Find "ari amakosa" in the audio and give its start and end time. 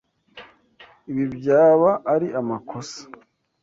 2.13-3.01